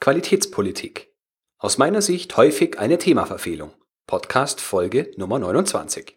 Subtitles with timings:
[0.00, 1.12] Qualitätspolitik.
[1.58, 3.72] Aus meiner Sicht häufig eine Themaverfehlung.
[4.06, 6.16] Podcast Folge Nummer 29.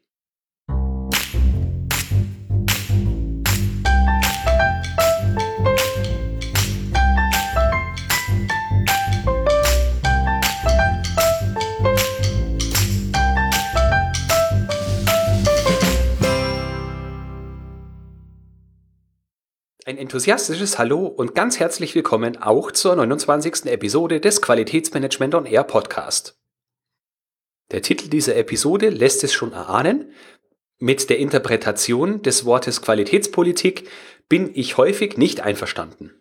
[20.02, 23.68] enthusiastisches Hallo und ganz herzlich willkommen auch zur 29.
[23.68, 26.40] Episode des Qualitätsmanagement on Air Podcast.
[27.72, 30.12] Der Titel dieser Episode lässt es schon erahnen.
[30.80, 33.88] Mit der Interpretation des Wortes Qualitätspolitik
[34.28, 36.12] bin ich häufig nicht einverstanden.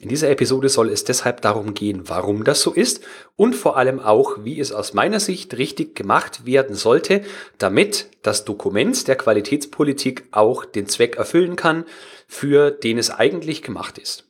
[0.00, 3.04] In dieser Episode soll es deshalb darum gehen, warum das so ist
[3.36, 7.22] und vor allem auch, wie es aus meiner Sicht richtig gemacht werden sollte,
[7.58, 11.84] damit das Dokument der Qualitätspolitik auch den Zweck erfüllen kann,
[12.26, 14.24] für den es eigentlich gemacht ist.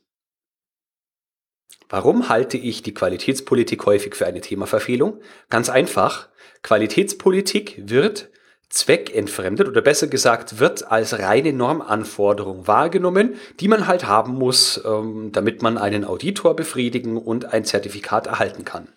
[1.89, 5.19] Warum halte ich die Qualitätspolitik häufig für eine Themaverfehlung?
[5.49, 6.29] Ganz einfach.
[6.61, 8.29] Qualitätspolitik wird
[8.69, 15.31] zweckentfremdet oder besser gesagt wird als reine Normanforderung wahrgenommen, die man halt haben muss, ähm,
[15.31, 18.89] damit man einen Auditor befriedigen und ein Zertifikat erhalten kann.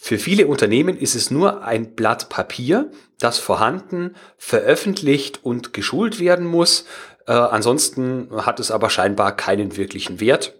[0.00, 6.46] Für viele Unternehmen ist es nur ein Blatt Papier, das vorhanden, veröffentlicht und geschult werden
[6.46, 6.86] muss.
[7.26, 10.54] Äh, ansonsten hat es aber scheinbar keinen wirklichen Wert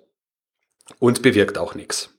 [0.99, 2.18] und bewirkt auch nichts.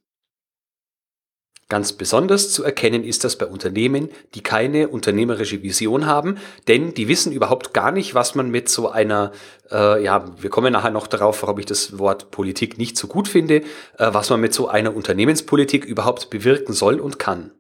[1.70, 7.08] Ganz besonders zu erkennen ist das bei Unternehmen, die keine unternehmerische Vision haben, denn die
[7.08, 9.32] wissen überhaupt gar nicht, was man mit so einer,
[9.72, 13.28] äh, ja, wir kommen nachher noch darauf, warum ich das Wort Politik nicht so gut
[13.28, 13.62] finde, äh,
[13.98, 17.52] was man mit so einer Unternehmenspolitik überhaupt bewirken soll und kann.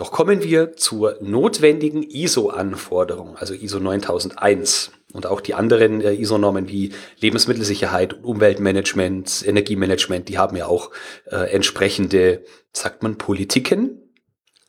[0.00, 6.70] Doch kommen wir zur notwendigen ISO-Anforderung, also ISO 9001 und auch die anderen äh, ISO-Normen
[6.70, 10.90] wie Lebensmittelsicherheit, Umweltmanagement, Energiemanagement, die haben ja auch
[11.26, 14.00] äh, entsprechende, sagt man, Politiken,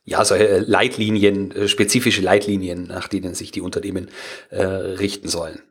[0.04, 4.10] ja, so äh, Leitlinien, äh, spezifische Leitlinien, nach denen sich die Unternehmen
[4.50, 5.62] äh, richten sollen.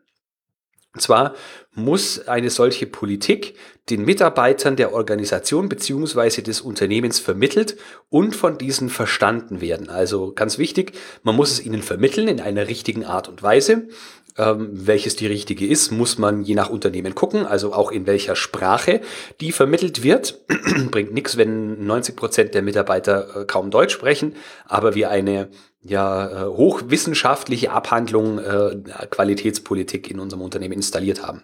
[0.95, 1.35] Und zwar
[1.75, 3.55] muss eine solche Politik
[3.91, 7.77] den Mitarbeitern der Organisation beziehungsweise des Unternehmens vermittelt
[8.09, 9.89] und von diesen verstanden werden.
[9.89, 10.93] Also ganz wichtig,
[11.23, 13.89] man muss es ihnen vermitteln in einer richtigen Art und Weise.
[14.41, 18.37] Ähm, welches die richtige ist, muss man je nach Unternehmen gucken, also auch in welcher
[18.37, 19.03] Sprache
[19.43, 20.41] die vermittelt wird.
[20.91, 25.51] Bringt nichts, wenn 90 Prozent der Mitarbeiter äh, kaum Deutsch sprechen, aber wir eine
[25.83, 28.77] ja, äh, hochwissenschaftliche Abhandlung äh,
[29.11, 31.43] Qualitätspolitik in unserem Unternehmen installiert haben.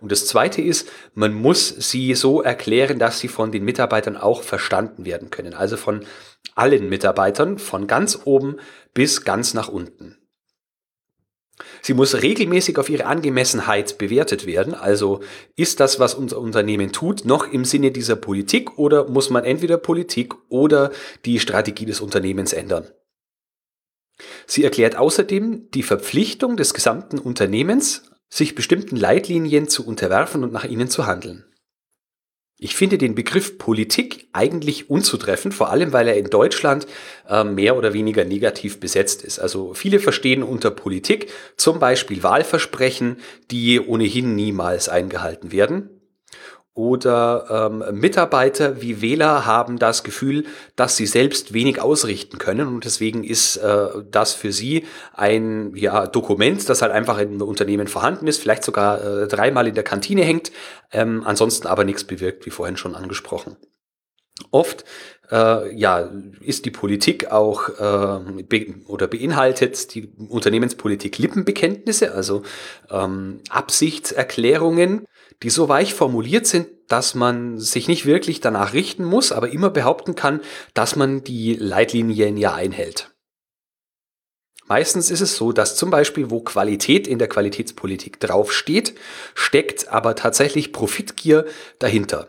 [0.00, 4.42] Und das Zweite ist, man muss sie so erklären, dass sie von den Mitarbeitern auch
[4.42, 5.52] verstanden werden können.
[5.52, 6.04] Also von
[6.54, 8.56] allen Mitarbeitern, von ganz oben
[8.94, 10.16] bis ganz nach unten.
[11.86, 14.74] Sie muss regelmäßig auf ihre Angemessenheit bewertet werden.
[14.74, 15.20] Also
[15.54, 19.76] ist das, was unser Unternehmen tut, noch im Sinne dieser Politik oder muss man entweder
[19.76, 20.90] Politik oder
[21.24, 22.88] die Strategie des Unternehmens ändern?
[24.48, 30.64] Sie erklärt außerdem die Verpflichtung des gesamten Unternehmens, sich bestimmten Leitlinien zu unterwerfen und nach
[30.64, 31.44] ihnen zu handeln.
[32.58, 36.86] Ich finde den Begriff Politik eigentlich unzutreffend, vor allem weil er in Deutschland
[37.28, 39.38] äh, mehr oder weniger negativ besetzt ist.
[39.38, 43.18] Also viele verstehen unter Politik zum Beispiel Wahlversprechen,
[43.50, 45.95] die ohnehin niemals eingehalten werden
[46.76, 50.44] oder ähm, Mitarbeiter wie Wähler haben das Gefühl,
[50.76, 54.84] dass sie selbst wenig ausrichten können und deswegen ist äh, das für sie
[55.14, 59.74] ein ja, Dokument, das halt einfach im Unternehmen vorhanden ist, vielleicht sogar äh, dreimal in
[59.74, 60.52] der Kantine hängt,
[60.92, 63.56] ähm, ansonsten aber nichts bewirkt, wie vorhin schon angesprochen.
[64.50, 64.84] Oft
[65.30, 66.10] äh, ja,
[66.40, 72.42] ist die Politik auch äh, be oder beinhaltet die Unternehmenspolitik Lippenbekenntnisse, also
[72.90, 75.06] ähm, Absichtserklärungen,
[75.42, 79.70] die so weich formuliert sind, dass man sich nicht wirklich danach richten muss, aber immer
[79.70, 80.40] behaupten kann,
[80.74, 83.10] dass man die Leitlinien ja einhält.
[84.68, 88.94] Meistens ist es so, dass zum Beispiel, wo Qualität in der Qualitätspolitik draufsteht,
[89.34, 91.46] steckt aber tatsächlich Profitgier
[91.78, 92.28] dahinter.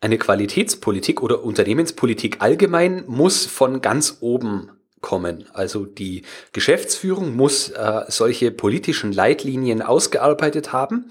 [0.00, 4.70] Eine Qualitätspolitik oder Unternehmenspolitik allgemein muss von ganz oben
[5.00, 5.48] kommen.
[5.52, 11.10] Also die Geschäftsführung muss äh, solche politischen Leitlinien ausgearbeitet haben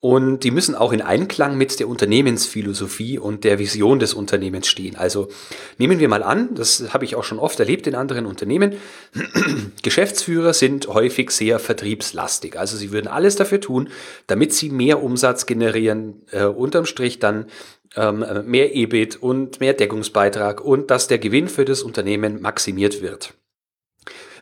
[0.00, 4.94] und die müssen auch in Einklang mit der Unternehmensphilosophie und der Vision des Unternehmens stehen.
[4.94, 5.28] Also
[5.78, 8.74] nehmen wir mal an, das habe ich auch schon oft erlebt in anderen Unternehmen,
[9.82, 12.58] Geschäftsführer sind häufig sehr vertriebslastig.
[12.58, 13.88] Also sie würden alles dafür tun,
[14.26, 17.46] damit sie mehr Umsatz generieren, äh, unterm Strich dann
[17.96, 23.34] ähm, mehr EBIT und mehr Deckungsbeitrag und dass der Gewinn für das Unternehmen maximiert wird.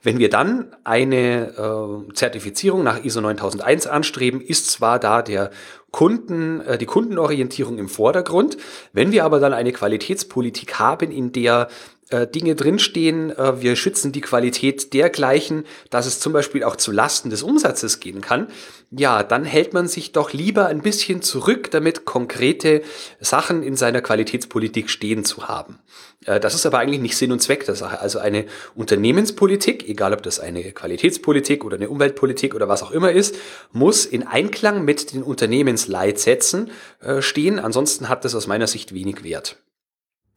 [0.05, 5.51] Wenn wir dann eine äh, Zertifizierung nach ISO 9001 anstreben, ist zwar da der
[5.93, 8.59] Kunden, äh, die Kundenorientierung im Vordergrund.
[8.93, 11.69] Wenn wir aber dann eine Qualitätspolitik haben, in der
[12.11, 16.93] äh, Dinge drinstehen, äh, wir schützen die Qualität dergleichen, dass es zum Beispiel auch zu
[16.93, 18.49] Lasten des Umsatzes gehen kann,
[18.91, 22.83] ja, dann hält man sich doch lieber ein bisschen zurück, damit konkrete
[23.21, 25.81] Sachen in seiner Qualitätspolitik stehen zu haben.
[26.27, 28.01] Äh, das ist aber eigentlich nicht Sinn und Zweck der Sache.
[28.01, 33.13] Also eine Unternehmenspolitik, egal ob das eine Qualitätspolitik oder eine Umweltpolitik oder was auch immer
[33.13, 33.37] ist,
[33.73, 37.59] muss in Einklang mit den Unternehmensleitsätzen äh, stehen.
[37.59, 39.57] Ansonsten hat das aus meiner Sicht wenig Wert.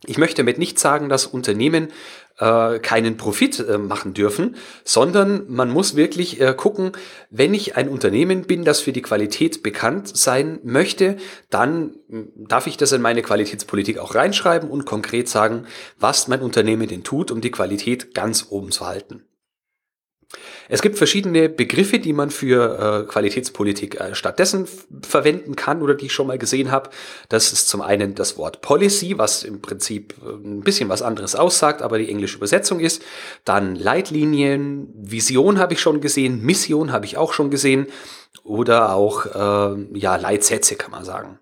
[0.05, 1.87] Ich möchte damit nicht sagen, dass Unternehmen
[2.37, 6.91] äh, keinen Profit äh, machen dürfen, sondern man muss wirklich äh, gucken,
[7.31, 11.17] wenn ich ein Unternehmen bin, das für die Qualität bekannt sein möchte,
[11.49, 15.65] dann hm, darf ich das in meine Qualitätspolitik auch reinschreiben und konkret sagen,
[15.99, 19.23] was mein Unternehmen denn tut, um die Qualität ganz oben zu halten.
[20.69, 24.67] Es gibt verschiedene Begriffe, die man für äh, Qualitätspolitik äh, stattdessen
[25.01, 26.89] verwenden kann oder die ich schon mal gesehen habe.
[27.29, 31.35] Das ist zum einen das Wort Policy, was im Prinzip äh, ein bisschen was anderes
[31.35, 33.01] aussagt, aber die englische Übersetzung ist.
[33.45, 37.87] Dann Leitlinien, Vision habe ich schon gesehen, Mission habe ich auch schon gesehen
[38.43, 41.39] oder auch äh, ja Leitsätze kann man sagen.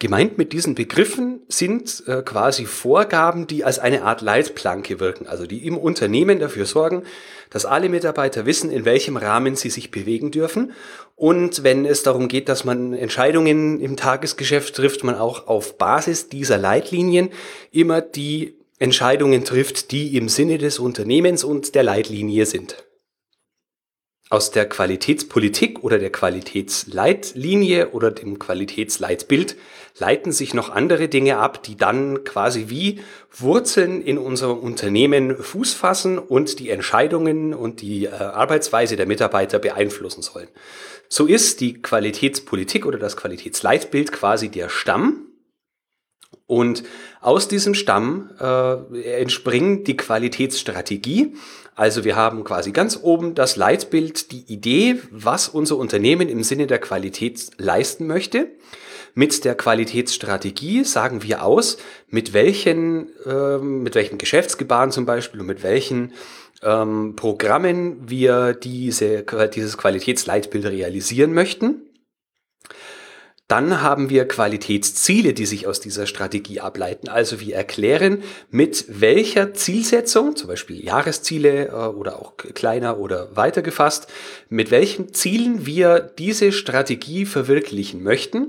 [0.00, 5.46] Gemeint mit diesen Begriffen sind äh, quasi Vorgaben, die als eine Art Leitplanke wirken, also
[5.46, 7.04] die im Unternehmen dafür sorgen,
[7.50, 10.72] dass alle Mitarbeiter wissen, in welchem Rahmen sie sich bewegen dürfen.
[11.14, 16.28] Und wenn es darum geht, dass man Entscheidungen im Tagesgeschäft trifft, man auch auf Basis
[16.28, 17.30] dieser Leitlinien
[17.70, 22.84] immer die Entscheidungen trifft, die im Sinne des Unternehmens und der Leitlinie sind
[24.30, 29.56] aus der Qualitätspolitik oder der Qualitätsleitlinie oder dem Qualitätsleitbild
[29.98, 33.00] leiten sich noch andere Dinge ab, die dann quasi wie
[33.30, 39.58] Wurzeln in unserem Unternehmen Fuß fassen und die Entscheidungen und die äh, Arbeitsweise der Mitarbeiter
[39.58, 40.48] beeinflussen sollen.
[41.08, 45.26] So ist die Qualitätspolitik oder das Qualitätsleitbild quasi der Stamm.
[46.46, 46.82] Und
[47.20, 51.34] aus diesem Stamm äh, entspringt die Qualitätsstrategie
[51.74, 56.66] also wir haben quasi ganz oben das Leitbild, die Idee, was unser Unternehmen im Sinne
[56.66, 58.48] der Qualität leisten möchte.
[59.14, 65.46] Mit der Qualitätsstrategie sagen wir aus, mit welchen, äh, mit welchen Geschäftsgebaren zum Beispiel und
[65.46, 66.12] mit welchen
[66.62, 69.24] ähm, Programmen wir diese,
[69.54, 71.82] dieses Qualitätsleitbild realisieren möchten.
[73.54, 77.08] Dann haben wir Qualitätsziele, die sich aus dieser Strategie ableiten.
[77.08, 83.62] Also wir erklären, mit welcher Zielsetzung, zum Beispiel Jahresziele äh, oder auch kleiner oder weiter
[83.62, 84.08] gefasst,
[84.48, 88.48] mit welchen Zielen wir diese Strategie verwirklichen möchten.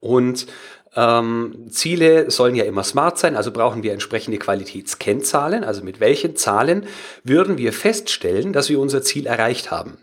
[0.00, 0.46] Und
[0.94, 5.64] ähm, Ziele sollen ja immer smart sein, also brauchen wir entsprechende Qualitätskennzahlen.
[5.64, 6.86] Also mit welchen Zahlen
[7.24, 9.98] würden wir feststellen, dass wir unser Ziel erreicht haben.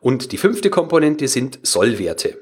[0.00, 2.38] Und die fünfte Komponente sind Sollwerte.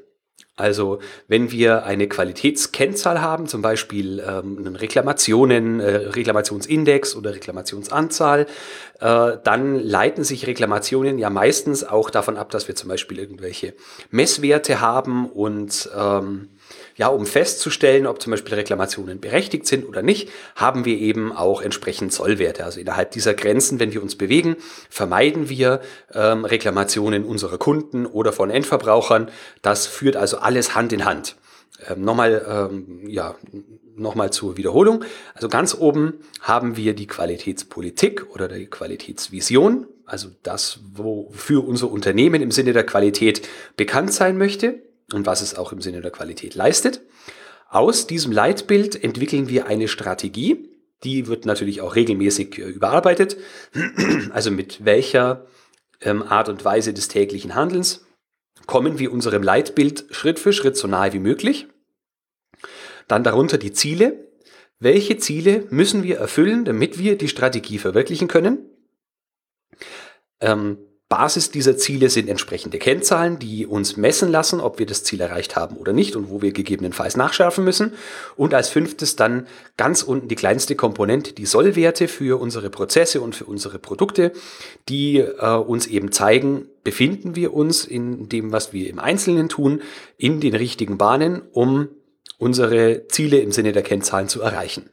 [0.57, 8.47] Also wenn wir eine Qualitätskennzahl haben, zum Beispiel ähm, einen Reklamationen, äh, Reklamationsindex oder Reklamationsanzahl,
[8.99, 13.73] äh, dann leiten sich Reklamationen ja meistens auch davon ab, dass wir zum Beispiel irgendwelche
[14.11, 16.49] Messwerte haben und ähm,
[17.01, 21.63] ja, um festzustellen, ob zum Beispiel Reklamationen berechtigt sind oder nicht, haben wir eben auch
[21.63, 22.63] entsprechend Zollwerte.
[22.63, 24.55] Also innerhalb dieser Grenzen, wenn wir uns bewegen,
[24.87, 25.81] vermeiden wir
[26.13, 29.31] ähm, Reklamationen unserer Kunden oder von Endverbrauchern.
[29.63, 31.37] Das führt also alles Hand in Hand.
[31.89, 33.33] Ähm, nochmal, ähm, ja,
[33.95, 35.03] nochmal zur Wiederholung.
[35.33, 42.43] Also ganz oben haben wir die Qualitätspolitik oder die Qualitätsvision, also das, wofür unser Unternehmen
[42.43, 43.41] im Sinne der Qualität
[43.75, 47.01] bekannt sein möchte und was es auch im Sinne der Qualität leistet.
[47.69, 50.69] Aus diesem Leitbild entwickeln wir eine Strategie,
[51.03, 53.37] die wird natürlich auch regelmäßig äh, überarbeitet,
[54.31, 55.47] also mit welcher
[56.01, 58.05] ähm, Art und Weise des täglichen Handelns
[58.67, 61.67] kommen wir unserem Leitbild Schritt für Schritt so nahe wie möglich.
[63.07, 64.27] Dann darunter die Ziele.
[64.79, 68.69] Welche Ziele müssen wir erfüllen, damit wir die Strategie verwirklichen können?
[70.39, 70.77] Ähm,
[71.11, 75.57] Basis dieser Ziele sind entsprechende Kennzahlen, die uns messen lassen, ob wir das Ziel erreicht
[75.57, 77.95] haben oder nicht und wo wir gegebenenfalls nachschärfen müssen.
[78.37, 83.35] Und als fünftes dann ganz unten die kleinste Komponente, die Sollwerte für unsere Prozesse und
[83.35, 84.31] für unsere Produkte,
[84.87, 89.81] die äh, uns eben zeigen, befinden wir uns in dem, was wir im Einzelnen tun,
[90.15, 91.89] in den richtigen Bahnen, um
[92.37, 94.89] unsere Ziele im Sinne der Kennzahlen zu erreichen.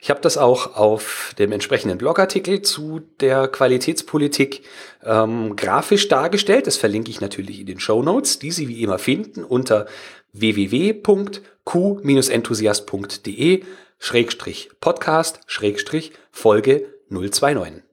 [0.00, 4.62] Ich habe das auch auf dem entsprechenden Blogartikel zu der Qualitätspolitik
[5.04, 6.66] ähm, grafisch dargestellt.
[6.66, 9.86] Das verlinke ich natürlich in den Show Notes, die Sie wie immer finden unter
[10.32, 11.50] www.qm-quality.de.
[11.70, 13.62] q-enthusiast.de
[13.98, 17.84] Schrägstrich Podcast Schrägstrich Folge 029.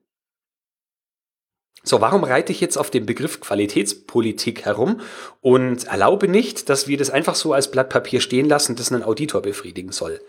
[1.83, 5.01] So, warum reite ich jetzt auf den Begriff Qualitätspolitik herum
[5.41, 9.03] und erlaube nicht, dass wir das einfach so als Blatt Papier stehen lassen, das einen
[9.03, 10.21] Auditor befriedigen soll?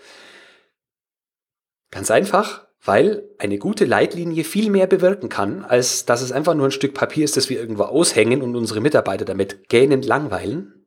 [1.98, 6.68] Ganz einfach, weil eine gute Leitlinie viel mehr bewirken kann, als dass es einfach nur
[6.68, 10.86] ein Stück Papier ist, das wir irgendwo aushängen und unsere Mitarbeiter damit gähnend langweilen.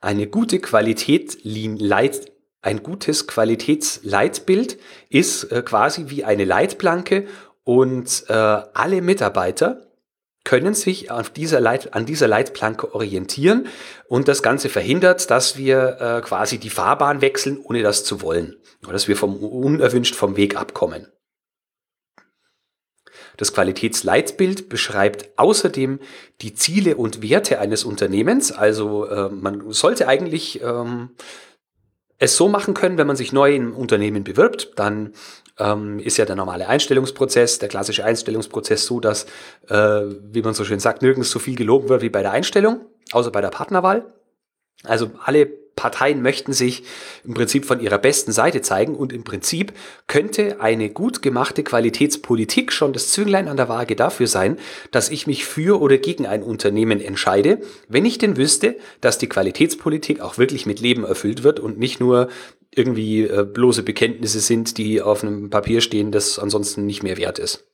[0.00, 2.32] Eine gute Qualität Leit
[2.62, 4.78] ein gutes Qualitätsleitbild
[5.10, 7.26] ist äh, quasi wie eine Leitplanke
[7.62, 9.89] und äh, alle Mitarbeiter
[10.50, 13.68] können sich auf dieser Leit, an dieser Leitplanke orientieren
[14.08, 18.56] und das Ganze verhindert, dass wir äh, quasi die Fahrbahn wechseln, ohne das zu wollen.
[18.82, 21.06] Oder dass wir vom unerwünscht vom Weg abkommen.
[23.36, 26.00] Das Qualitätsleitbild beschreibt außerdem
[26.40, 28.50] die Ziele und Werte eines Unternehmens.
[28.50, 31.10] Also äh, man sollte eigentlich ähm,
[32.18, 35.12] es so machen können, wenn man sich neu im Unternehmen bewirbt, dann
[35.60, 39.26] ähm, ist ja der normale Einstellungsprozess, der klassische Einstellungsprozess so, dass,
[39.68, 39.74] äh,
[40.32, 42.80] wie man so schön sagt, nirgends so viel gelogen wird wie bei der Einstellung,
[43.12, 44.12] außer bei der Partnerwahl.
[44.84, 45.46] Also alle
[45.80, 46.82] Parteien möchten sich
[47.24, 49.72] im Prinzip von ihrer besten Seite zeigen und im Prinzip
[50.08, 54.58] könnte eine gut gemachte Qualitätspolitik schon das Zünglein an der Waage dafür sein,
[54.90, 59.28] dass ich mich für oder gegen ein Unternehmen entscheide, wenn ich denn wüsste, dass die
[59.28, 62.28] Qualitätspolitik auch wirklich mit Leben erfüllt wird und nicht nur
[62.74, 67.38] irgendwie äh, bloße Bekenntnisse sind, die auf einem Papier stehen, das ansonsten nicht mehr wert
[67.38, 67.64] ist.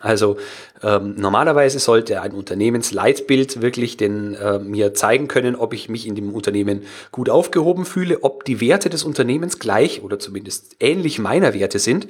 [0.00, 0.36] Also
[0.82, 6.14] ähm, normalerweise sollte ein Unternehmensleitbild wirklich den, äh, mir zeigen können, ob ich mich in
[6.14, 11.54] dem Unternehmen gut aufgehoben fühle, ob die Werte des Unternehmens gleich oder zumindest ähnlich meiner
[11.54, 12.06] Werte sind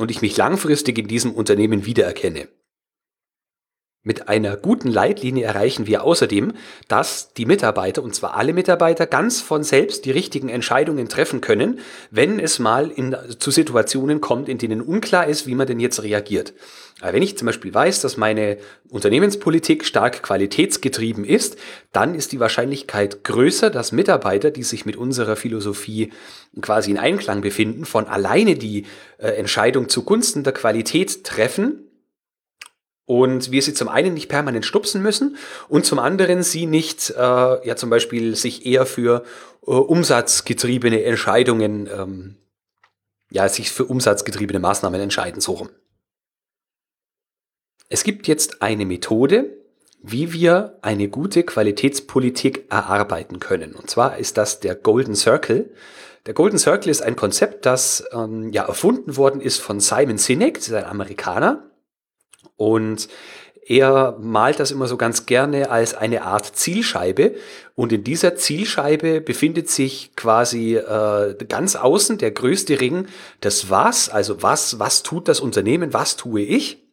[0.00, 2.48] und ich mich langfristig in diesem Unternehmen wiedererkenne.
[4.06, 6.52] Mit einer guten Leitlinie erreichen wir außerdem,
[6.86, 11.80] dass die Mitarbeiter, und zwar alle Mitarbeiter, ganz von selbst die richtigen Entscheidungen treffen können,
[12.12, 16.04] wenn es mal in, zu Situationen kommt, in denen unklar ist, wie man denn jetzt
[16.04, 16.54] reagiert.
[17.02, 18.58] Wenn ich zum Beispiel weiß, dass meine
[18.90, 21.56] Unternehmenspolitik stark qualitätsgetrieben ist,
[21.90, 26.12] dann ist die Wahrscheinlichkeit größer, dass Mitarbeiter, die sich mit unserer Philosophie
[26.62, 28.86] quasi in Einklang befinden, von alleine die
[29.18, 31.85] äh, Entscheidung zugunsten der Qualität treffen,
[33.06, 35.36] und wir sie zum einen nicht permanent stupsen müssen
[35.68, 39.22] und zum anderen sie nicht, äh, ja zum Beispiel sich eher für
[39.66, 42.36] äh, umsatzgetriebene Entscheidungen, ähm,
[43.30, 45.70] ja sich für umsatzgetriebene Maßnahmen entscheiden, so rum.
[47.88, 49.56] Es gibt jetzt eine Methode,
[50.02, 53.74] wie wir eine gute Qualitätspolitik erarbeiten können.
[53.74, 55.72] Und zwar ist das der Golden Circle.
[56.26, 60.54] Der Golden Circle ist ein Konzept, das ähm, ja erfunden worden ist von Simon Sinek,
[60.54, 61.70] das ist ein Amerikaner
[62.56, 63.08] und
[63.68, 67.34] er malt das immer so ganz gerne als eine Art Zielscheibe.
[67.74, 73.06] Und in dieser Zielscheibe befindet sich quasi äh, ganz außen der größte Ring,
[73.40, 76.84] das Was, also was, was tut das Unternehmen, was tue ich.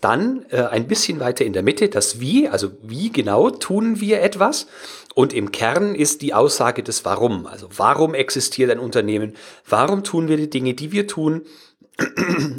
[0.00, 4.22] Dann äh, ein bisschen weiter in der Mitte das Wie, also wie genau tun wir
[4.22, 4.68] etwas.
[5.14, 7.46] Und im Kern ist die Aussage des Warum.
[7.46, 9.34] Also warum existiert ein Unternehmen?
[9.68, 11.42] Warum tun wir die Dinge, die wir tun?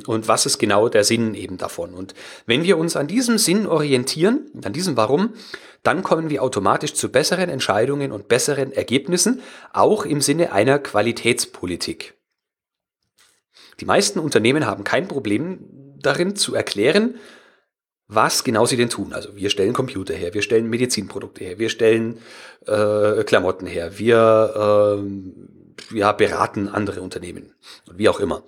[0.07, 1.93] Und was ist genau der Sinn eben davon.
[1.93, 2.13] Und
[2.45, 5.33] wenn wir uns an diesem Sinn orientieren, an diesem Warum,
[5.83, 9.41] dann kommen wir automatisch zu besseren Entscheidungen und besseren Ergebnissen,
[9.73, 12.15] auch im Sinne einer Qualitätspolitik.
[13.79, 15.59] Die meisten Unternehmen haben kein Problem
[16.01, 17.15] darin zu erklären,
[18.07, 19.13] was genau sie denn tun.
[19.13, 22.19] Also wir stellen Computer her, wir stellen Medizinprodukte her, wir stellen
[22.65, 25.56] äh, Klamotten her, wir äh,
[25.93, 27.53] ja, beraten andere Unternehmen
[27.87, 28.43] und wie auch immer.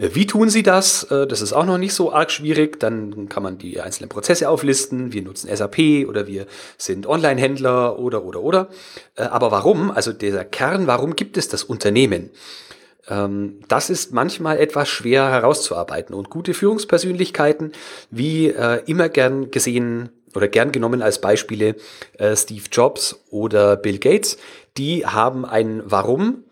[0.00, 1.04] Äh, wie tun Sie das?
[1.04, 2.80] Äh, das ist auch noch nicht so arg schwierig.
[2.80, 5.12] Dann kann man die einzelnen Prozesse auflisten.
[5.12, 6.46] Wir nutzen SAP oder wir
[6.78, 8.68] sind Online-Händler oder, oder, oder.
[9.16, 9.90] Äh, aber warum?
[9.90, 12.30] Also dieser Kern, warum gibt es das Unternehmen?
[13.08, 16.14] Ähm, das ist manchmal etwas schwer herauszuarbeiten.
[16.14, 17.72] Und gute Führungspersönlichkeiten,
[18.10, 18.48] wie
[18.86, 21.74] immer gern gesehen oder gern genommen als Beispiele
[22.34, 24.38] Steve Jobs oder Bill Gates,
[24.76, 26.44] die haben ein Warum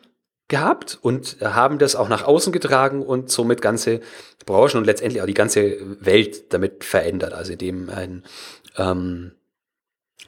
[0.49, 4.01] gehabt und haben das auch nach außen getragen und somit ganze
[4.47, 7.35] Branchen und letztendlich auch die ganze Welt damit verändert.
[7.35, 8.25] Also indem ein
[8.79, 9.33] ähm,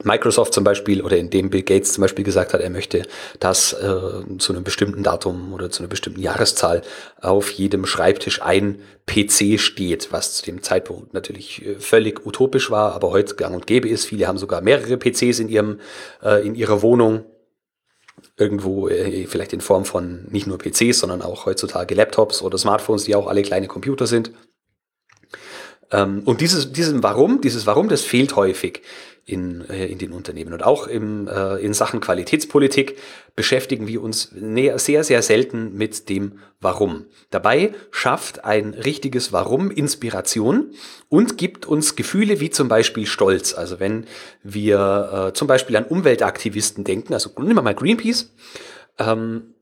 [0.03, 3.03] Microsoft zum Beispiel oder indem Bill Gates zum Beispiel gesagt hat, er möchte,
[3.39, 6.81] dass äh, zu einem bestimmten Datum oder zu einer bestimmten Jahreszahl
[7.19, 12.93] auf jedem Schreibtisch ein PC steht, was zu dem Zeitpunkt natürlich äh, völlig utopisch war,
[12.93, 14.05] aber heute gang und gäbe ist.
[14.05, 15.79] Viele haben sogar mehrere PCs in ihrem
[16.23, 17.25] äh, in ihrer Wohnung
[18.37, 23.03] irgendwo äh, vielleicht in Form von nicht nur PCs, sondern auch heutzutage Laptops oder Smartphones,
[23.03, 24.31] die auch alle kleine Computer sind.
[25.91, 28.81] Ähm, und dieses, diesem Warum, dieses Warum, das fehlt häufig
[29.31, 30.53] in, äh, in den Unternehmen.
[30.53, 32.97] Und auch im, äh, in Sachen Qualitätspolitik
[33.35, 37.05] beschäftigen wir uns sehr, sehr selten mit dem Warum.
[37.29, 40.71] Dabei schafft ein richtiges Warum Inspiration
[41.09, 43.53] und gibt uns Gefühle wie zum Beispiel Stolz.
[43.53, 44.05] Also wenn
[44.43, 48.33] wir äh, zum Beispiel an Umweltaktivisten denken, also nehmen wir mal Greenpeace,
[48.99, 49.53] ähm,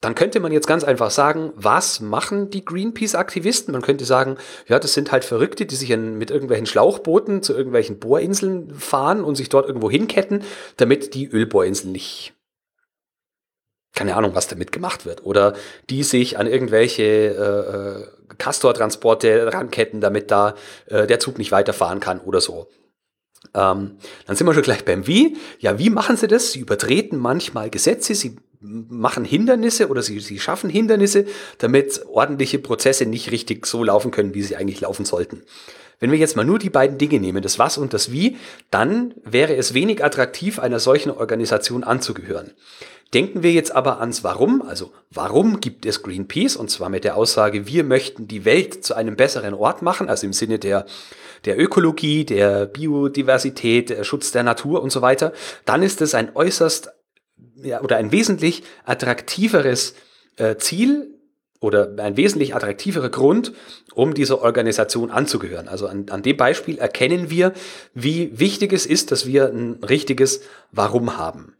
[0.00, 3.72] dann könnte man jetzt ganz einfach sagen, was machen die Greenpeace-Aktivisten?
[3.72, 4.36] Man könnte sagen,
[4.68, 9.36] ja, das sind halt Verrückte, die sich mit irgendwelchen Schlauchbooten zu irgendwelchen Bohrinseln fahren und
[9.36, 10.44] sich dort irgendwo hinketten,
[10.76, 12.34] damit die Ölbohrinseln nicht,
[13.94, 15.24] keine Ahnung, was damit gemacht wird.
[15.24, 15.54] Oder
[15.88, 18.06] die sich an irgendwelche äh, äh
[18.38, 22.68] Castor-Transporte ranketten, damit da äh, der Zug nicht weiterfahren kann oder so.
[23.54, 25.36] Ähm, dann sind wir schon gleich beim Wie.
[25.58, 26.52] Ja, wie machen sie das?
[26.52, 28.36] Sie übertreten manchmal Gesetze, sie
[28.66, 31.26] machen Hindernisse oder sie, sie schaffen Hindernisse,
[31.58, 35.42] damit ordentliche Prozesse nicht richtig so laufen können, wie sie eigentlich laufen sollten.
[35.98, 38.36] Wenn wir jetzt mal nur die beiden Dinge nehmen, das Was und das Wie,
[38.70, 42.52] dann wäre es wenig attraktiv, einer solchen Organisation anzugehören.
[43.14, 47.16] Denken wir jetzt aber ans Warum, also warum gibt es Greenpeace und zwar mit der
[47.16, 50.86] Aussage, wir möchten die Welt zu einem besseren Ort machen, also im Sinne der,
[51.44, 55.32] der Ökologie, der Biodiversität, der Schutz der Natur und so weiter,
[55.64, 56.90] dann ist es ein äußerst
[57.56, 59.94] ja, oder ein wesentlich attraktiveres
[60.36, 61.14] äh, Ziel
[61.60, 63.52] oder ein wesentlich attraktiverer Grund,
[63.94, 65.68] um dieser Organisation anzugehören.
[65.68, 67.52] Also an, an dem Beispiel erkennen wir,
[67.94, 71.56] wie wichtig es ist, dass wir ein richtiges Warum haben.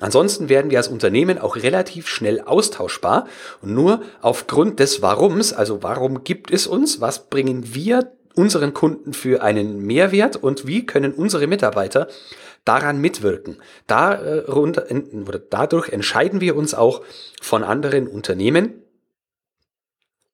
[0.00, 3.28] Ansonsten werden wir als Unternehmen auch relativ schnell austauschbar
[3.60, 9.12] und nur aufgrund des Warums, also warum gibt es uns, was bringen wir unseren Kunden
[9.12, 12.08] für einen Mehrwert und wie können unsere Mitarbeiter
[12.64, 13.62] daran mitwirken.
[13.86, 17.02] Da, äh, oder dadurch entscheiden wir uns auch
[17.40, 18.82] von anderen Unternehmen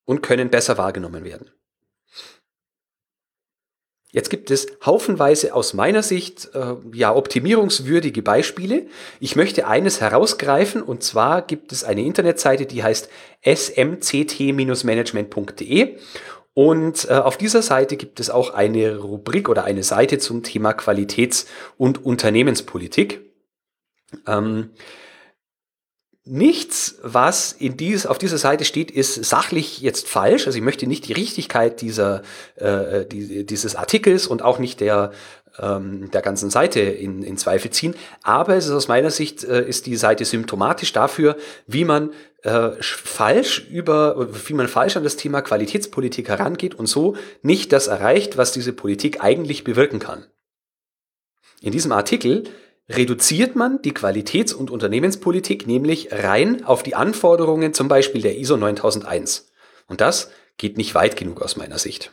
[0.04, 1.50] und können besser wahrgenommen werden.
[4.11, 8.87] Jetzt gibt es haufenweise aus meiner Sicht äh, ja optimierungswürdige Beispiele.
[9.20, 13.11] Ich möchte eines herausgreifen und zwar gibt es eine Internetseite, die heißt
[13.44, 15.99] smct-management.de
[16.59, 20.73] und äh, auf dieser Seite gibt es auch eine Rubrik oder eine Seite zum Thema
[20.73, 21.47] Qualitäts-
[21.77, 23.21] und Unternehmenspolitik.
[24.27, 24.71] Ähm,
[26.31, 30.47] Nichts, was in dies, auf dieser Seite steht, ist sachlich jetzt falsch.
[30.47, 32.21] Also ich möchte nicht die Richtigkeit dieser,
[32.56, 35.13] äh, die, dieses Artikels und auch nicht der,
[35.59, 37.95] ähm, der ganzen Seite in, in Zweifel ziehen.
[38.23, 42.11] Aber es ist aus meiner Sicht, äh, ist die Seite symptomatisch dafür, wie man
[42.43, 47.89] äh, falsch über, wie man falsch an das Thema Qualitätspolitik herangeht und so nicht das
[47.89, 50.27] erreicht, was diese Politik eigentlich bewirken kann.
[51.61, 52.45] In diesem Artikel
[52.89, 58.57] reduziert man die Qualitäts- und Unternehmenspolitik nämlich rein auf die Anforderungen zum Beispiel der ISO
[58.57, 59.51] 9001.
[59.87, 62.13] Und das geht nicht weit genug aus meiner Sicht.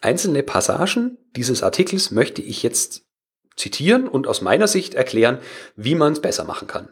[0.00, 3.06] Einzelne Passagen dieses Artikels möchte ich jetzt
[3.56, 5.38] zitieren und aus meiner Sicht erklären,
[5.76, 6.90] wie man es besser machen kann.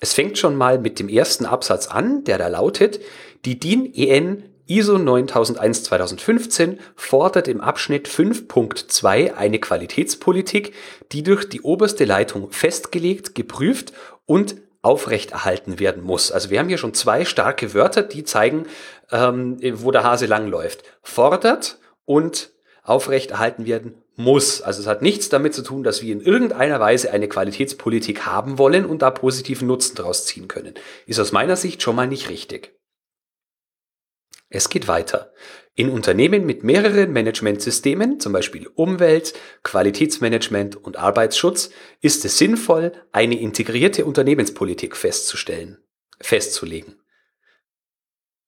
[0.00, 3.00] Es fängt schon mal mit dem ersten Absatz an, der da lautet,
[3.44, 10.74] die DIN EN ISO 9001 2015 fordert im Abschnitt 5.2 eine Qualitätspolitik,
[11.12, 13.92] die durch die oberste Leitung festgelegt, geprüft
[14.26, 16.32] und aufrechterhalten werden muss.
[16.32, 18.66] Also wir haben hier schon zwei starke Wörter, die zeigen,
[19.10, 20.84] ähm, wo der Hase langläuft.
[21.02, 22.50] Fordert und
[22.82, 24.62] aufrechterhalten werden muss.
[24.62, 28.58] Also es hat nichts damit zu tun, dass wir in irgendeiner Weise eine Qualitätspolitik haben
[28.58, 30.74] wollen und da positiven Nutzen draus ziehen können.
[31.06, 32.74] Ist aus meiner Sicht schon mal nicht richtig.
[34.48, 35.32] Es geht weiter.
[35.76, 43.40] In Unternehmen mit mehreren Managementsystemen, zum Beispiel Umwelt, Qualitätsmanagement und Arbeitsschutz, ist es sinnvoll, eine
[43.40, 45.78] integrierte Unternehmenspolitik festzustellen,
[46.20, 46.99] festzulegen.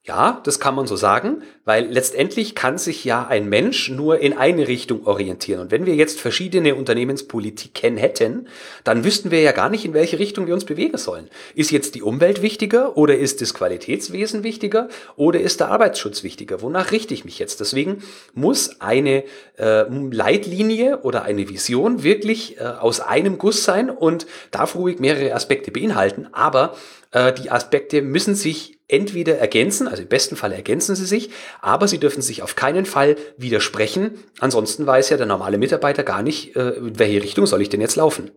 [0.04, 4.36] Ja, das kann man so sagen, weil letztendlich kann sich ja ein Mensch nur in
[4.36, 5.60] eine Richtung orientieren.
[5.60, 8.48] Und wenn wir jetzt verschiedene Unternehmenspolitiken hätten,
[8.82, 11.30] dann wüssten wir ja gar nicht, in welche Richtung wir uns bewegen sollen.
[11.54, 16.62] Ist jetzt die Umwelt wichtiger oder ist das Qualitätswesen wichtiger oder ist der Arbeitsschutz wichtiger?
[16.62, 17.60] Wonach richte ich mich jetzt?
[17.60, 18.02] Deswegen
[18.34, 19.22] muss eine
[19.56, 25.32] äh, Leitlinie oder eine Vision wirklich äh, aus einem Guss sein und darf ruhig mehrere
[25.32, 26.74] Aspekte beinhalten, aber
[27.12, 31.88] äh, die Aspekte müssen sich entweder ergänzen, also im besten Fall ergänzen sie sich, aber
[31.88, 34.18] sie dürfen sich auf keinen Fall widersprechen.
[34.40, 37.80] Ansonsten weiß ja der normale Mitarbeiter gar nicht, äh, in welche Richtung soll ich denn
[37.80, 38.30] jetzt laufen.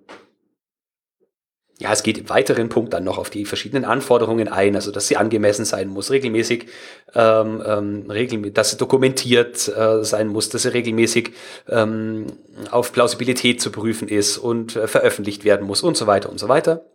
[1.78, 5.08] Ja, es geht im weiteren Punkt dann noch auf die verschiedenen Anforderungen ein, also dass
[5.08, 6.68] sie angemessen sein muss, regelmäßig,
[7.14, 11.32] ähm, ähm, regelmäßig dass sie dokumentiert äh, sein muss, dass sie regelmäßig
[11.68, 12.28] ähm,
[12.72, 16.48] auf Plausibilität zu prüfen ist und äh, veröffentlicht werden muss und so weiter und so
[16.48, 16.86] weiter.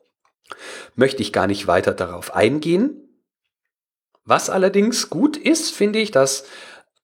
[0.97, 3.09] Möchte ich gar nicht weiter darauf eingehen.
[4.25, 6.45] Was allerdings gut ist, finde ich, dass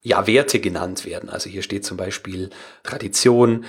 [0.02, 1.28] ja, Werte genannt werden.
[1.28, 2.50] Also hier steht zum Beispiel
[2.84, 3.64] Tradition,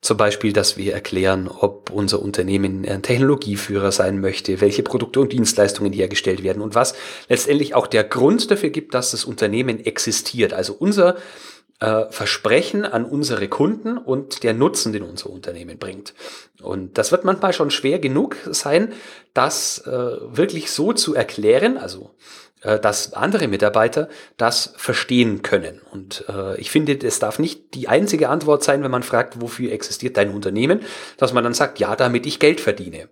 [0.00, 5.32] zum Beispiel, dass wir erklären, ob unser Unternehmen ein Technologieführer sein möchte, welche Produkte und
[5.32, 6.94] Dienstleistungen hergestellt werden und was
[7.28, 10.52] letztendlich auch der Grund dafür gibt, dass das Unternehmen existiert.
[10.52, 11.16] Also unser
[11.80, 16.14] äh, Versprechen an unsere Kunden und der Nutzen, den unser Unternehmen bringt.
[16.62, 18.92] Und das wird manchmal schon schwer genug sein,
[19.34, 22.14] das äh, wirklich so zu erklären, also
[22.62, 24.08] äh, dass andere Mitarbeiter
[24.38, 25.82] das verstehen können.
[25.90, 29.72] Und äh, ich finde, es darf nicht die einzige Antwort sein, wenn man fragt, wofür
[29.72, 30.80] existiert dein Unternehmen,
[31.18, 33.08] dass man dann sagt, ja, damit ich Geld verdiene.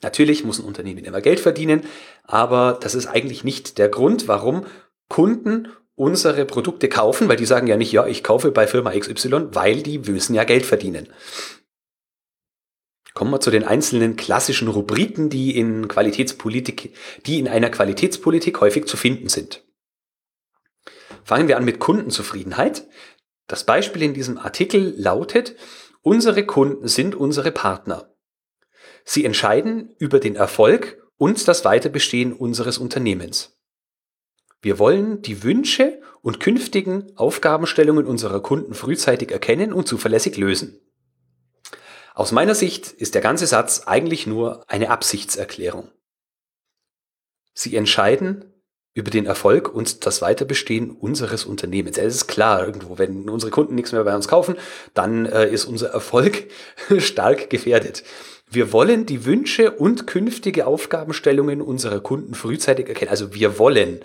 [0.00, 1.82] Natürlich muss ein Unternehmen immer Geld verdienen,
[2.22, 4.64] aber das ist eigentlich nicht der Grund, warum
[5.08, 9.48] Kunden unsere Produkte kaufen, weil die sagen ja nicht, ja, ich kaufe bei Firma XY,
[9.52, 11.08] weil die müssen ja Geld verdienen.
[13.14, 16.94] Kommen wir zu den einzelnen klassischen Rubriken, die in Qualitätspolitik,
[17.26, 19.64] die in einer Qualitätspolitik häufig zu finden sind.
[21.24, 22.86] Fangen wir an mit Kundenzufriedenheit.
[23.48, 25.56] Das Beispiel in diesem Artikel lautet,
[26.02, 28.14] unsere Kunden sind unsere Partner.
[29.04, 33.57] Sie entscheiden über den Erfolg und das Weiterbestehen unseres Unternehmens.
[34.60, 40.80] Wir wollen die Wünsche und künftigen Aufgabenstellungen unserer Kunden frühzeitig erkennen und zuverlässig lösen.
[42.14, 45.92] Aus meiner Sicht ist der ganze Satz eigentlich nur eine Absichtserklärung.
[47.54, 48.52] Sie entscheiden
[48.94, 51.98] über den Erfolg und das Weiterbestehen unseres Unternehmens.
[51.98, 54.56] Es ist klar, irgendwo, wenn unsere Kunden nichts mehr bei uns kaufen,
[54.94, 56.48] dann äh, ist unser Erfolg
[56.98, 58.02] stark gefährdet.
[58.50, 63.10] Wir wollen die Wünsche und künftige Aufgabenstellungen unserer Kunden frühzeitig erkennen.
[63.10, 64.00] Also wir wollen,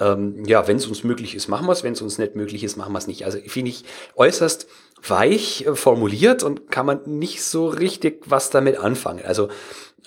[0.00, 2.64] ähm, ja, wenn es uns möglich ist, machen wir es, wenn es uns nicht möglich
[2.64, 3.24] ist, machen wir es nicht.
[3.24, 3.84] Also finde ich
[4.16, 4.66] äußerst
[5.06, 9.24] weich äh, formuliert und kann man nicht so richtig was damit anfangen.
[9.24, 9.48] Also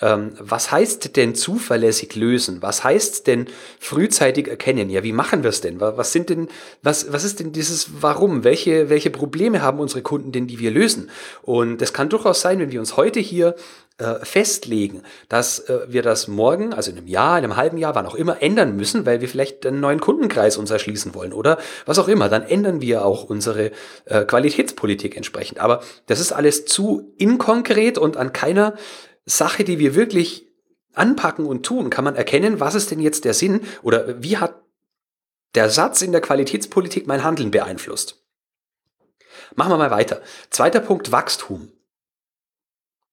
[0.00, 2.62] ähm, was heißt denn zuverlässig lösen?
[2.62, 3.46] Was heißt denn
[3.80, 4.90] frühzeitig erkennen?
[4.90, 5.80] Ja, wie machen wir es denn?
[5.80, 6.48] Was sind denn,
[6.82, 8.44] was, was ist denn dieses Warum?
[8.44, 11.10] Welche, welche Probleme haben unsere Kunden denn, die wir lösen?
[11.42, 13.56] Und es kann durchaus sein, wenn wir uns heute hier
[13.98, 17.96] äh, festlegen, dass äh, wir das morgen, also in einem Jahr, in einem halben Jahr,
[17.96, 21.58] wann auch immer, ändern müssen, weil wir vielleicht einen neuen Kundenkreis uns erschließen wollen oder
[21.84, 23.72] was auch immer, dann ändern wir auch unsere
[24.04, 25.58] äh, Qualitätspolitik entsprechend.
[25.58, 28.74] Aber das ist alles zu inkonkret und an keiner
[29.28, 30.46] Sache, die wir wirklich
[30.94, 34.62] anpacken und tun, kann man erkennen, was ist denn jetzt der Sinn oder wie hat
[35.54, 38.22] der Satz in der Qualitätspolitik mein Handeln beeinflusst.
[39.54, 40.20] Machen wir mal weiter.
[40.50, 41.72] Zweiter Punkt, Wachstum.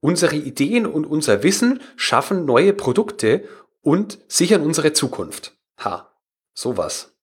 [0.02, 3.48] Unsere Ideen und unser Wissen schaffen neue Produkte
[3.82, 5.58] und sichern unsere Zukunft.
[5.80, 6.12] Ha,
[6.54, 7.15] sowas.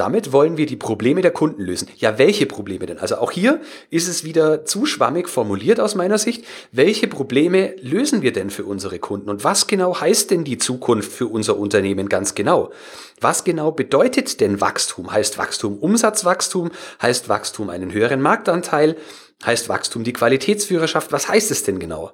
[0.00, 1.86] Damit wollen wir die Probleme der Kunden lösen.
[1.98, 2.98] Ja, welche Probleme denn?
[2.98, 3.60] Also auch hier
[3.90, 6.46] ist es wieder zu schwammig formuliert aus meiner Sicht.
[6.72, 9.28] Welche Probleme lösen wir denn für unsere Kunden?
[9.28, 12.72] Und was genau heißt denn die Zukunft für unser Unternehmen ganz genau?
[13.20, 15.12] Was genau bedeutet denn Wachstum?
[15.12, 16.70] Heißt Wachstum Umsatzwachstum?
[17.02, 18.96] Heißt Wachstum einen höheren Marktanteil?
[19.44, 21.12] Heißt Wachstum die Qualitätsführerschaft?
[21.12, 22.12] Was heißt es denn genau?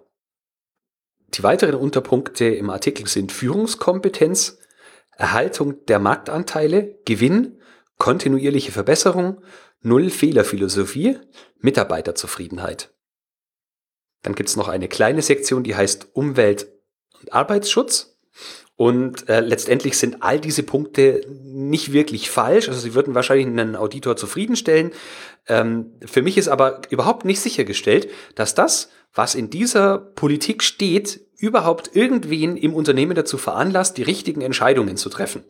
[1.35, 4.59] Die weiteren Unterpunkte im Artikel sind Führungskompetenz,
[5.13, 7.61] Erhaltung der Marktanteile, Gewinn,
[7.99, 9.43] kontinuierliche Verbesserung,
[9.83, 11.19] Null-Fehler-Philosophie,
[11.61, 12.93] Mitarbeiterzufriedenheit.
[14.23, 16.69] Dann gibt's noch eine kleine Sektion, die heißt Umwelt-
[17.21, 18.19] und Arbeitsschutz.
[18.75, 22.69] Und äh, letztendlich sind all diese Punkte nicht wirklich falsch.
[22.69, 24.93] Also sie würden wahrscheinlich einen Auditor zufriedenstellen.
[25.49, 31.21] Ähm, für mich ist aber überhaupt nicht sichergestellt, dass das, was in dieser Politik steht,
[31.39, 35.45] überhaupt irgendwen im Unternehmen dazu veranlasst, die richtigen Entscheidungen zu treffen.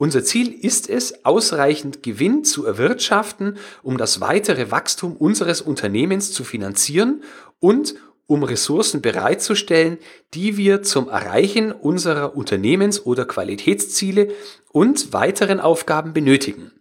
[0.00, 6.42] Unser Ziel ist es, ausreichend Gewinn zu erwirtschaften, um das weitere Wachstum unseres Unternehmens zu
[6.42, 7.22] finanzieren
[7.58, 9.98] und um Ressourcen bereitzustellen,
[10.32, 14.28] die wir zum Erreichen unserer Unternehmens- oder Qualitätsziele
[14.72, 16.72] und weiteren Aufgaben benötigen.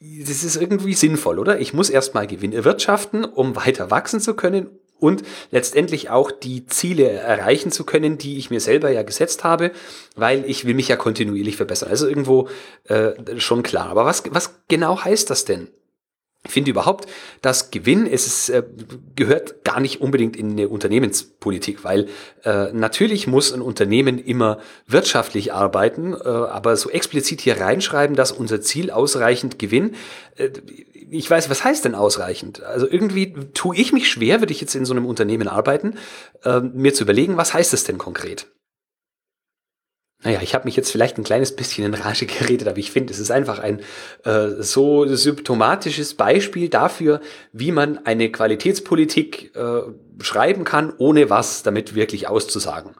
[0.00, 1.60] Das ist irgendwie sinnvoll, oder?
[1.60, 4.70] Ich muss erstmal Gewinn erwirtschaften, um weiter wachsen zu können
[5.02, 9.72] und letztendlich auch die Ziele erreichen zu können, die ich mir selber ja gesetzt habe,
[10.16, 11.90] weil ich will mich ja kontinuierlich verbessern.
[11.90, 12.48] Also irgendwo
[12.84, 13.88] äh, schon klar.
[13.88, 15.68] Aber was, was genau heißt das denn?
[16.44, 17.08] Ich finde überhaupt,
[17.40, 18.64] dass Gewinn es ist, äh,
[19.14, 22.08] gehört gar nicht unbedingt in eine Unternehmenspolitik, weil
[22.44, 28.32] äh, natürlich muss ein Unternehmen immer wirtschaftlich arbeiten, äh, aber so explizit hier reinschreiben, dass
[28.32, 29.94] unser Ziel ausreichend Gewinn,
[30.36, 30.50] äh,
[31.12, 32.62] ich weiß, was heißt denn ausreichend?
[32.62, 35.98] Also irgendwie tue ich mich schwer, würde ich jetzt in so einem Unternehmen arbeiten,
[36.44, 38.46] äh, mir zu überlegen, was heißt es denn konkret?
[40.24, 43.12] Naja, ich habe mich jetzt vielleicht ein kleines bisschen in Rage geredet, aber ich finde,
[43.12, 43.80] es ist einfach ein
[44.24, 47.20] äh, so symptomatisches Beispiel dafür,
[47.52, 49.82] wie man eine Qualitätspolitik äh,
[50.20, 52.94] schreiben kann, ohne was damit wirklich auszusagen.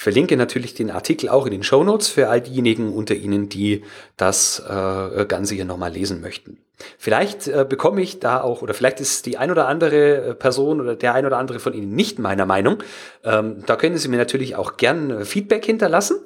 [0.00, 3.50] Ich verlinke natürlich den Artikel auch in den Show Notes für all diejenigen unter Ihnen,
[3.50, 3.84] die
[4.16, 6.56] das äh, Ganze hier nochmal lesen möchten.
[6.96, 10.80] Vielleicht äh, bekomme ich da auch, oder vielleicht ist die ein oder andere äh, Person
[10.80, 12.82] oder der ein oder andere von Ihnen nicht meiner Meinung.
[13.24, 16.16] Ähm, da können Sie mir natürlich auch gern äh, Feedback hinterlassen.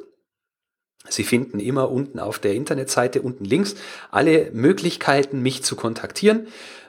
[1.09, 3.75] Sie finden immer unten auf der Internetseite, unten links,
[4.13, 6.47] alle Möglichkeiten, mich zu kontaktieren.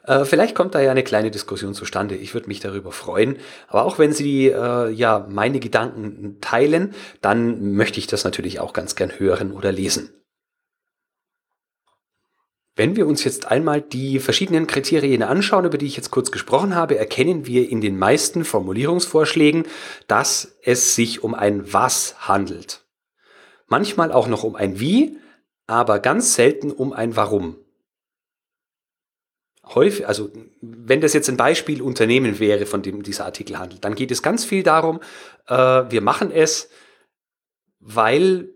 [0.08, 2.16] Äh, vielleicht kommt da ja eine kleine Diskussion zustande.
[2.16, 3.38] Ich würde mich darüber freuen.
[3.68, 8.74] Aber auch wenn Sie äh, ja meine Gedanken teilen, dann möchte ich das natürlich auch
[8.74, 10.10] ganz gern hören oder lesen.
[12.78, 16.76] Wenn wir uns jetzt einmal die verschiedenen Kriterien anschauen, über die ich jetzt kurz gesprochen
[16.76, 19.64] habe, erkennen wir in den meisten Formulierungsvorschlägen,
[20.08, 22.86] dass es sich um ein Was handelt.
[23.68, 25.18] Manchmal auch noch um ein Wie,
[25.68, 27.65] aber ganz selten um ein Warum.
[29.74, 30.30] Häufig, also
[30.62, 34.22] wenn das jetzt ein Beispiel Unternehmen wäre, von dem dieser Artikel handelt, dann geht es
[34.22, 35.00] ganz viel darum,
[35.48, 36.70] äh, wir machen es,
[37.80, 38.50] weil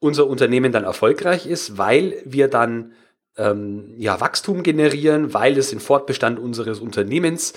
[0.00, 2.92] unser Unternehmen dann erfolgreich ist, weil wir dann
[3.36, 7.52] ähm, ja, Wachstum generieren, weil es den Fortbestand unseres Unternehmens